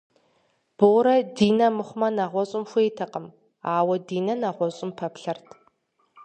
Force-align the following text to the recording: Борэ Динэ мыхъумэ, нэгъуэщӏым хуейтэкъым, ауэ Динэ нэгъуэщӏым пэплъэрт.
Борэ 0.77 1.15
Динэ 1.35 1.67
мыхъумэ, 1.77 2.07
нэгъуэщӏым 2.17 2.63
хуейтэкъым, 2.69 3.25
ауэ 3.75 3.95
Динэ 4.07 4.33
нэгъуэщӏым 4.41 4.91
пэплъэрт. 4.97 5.47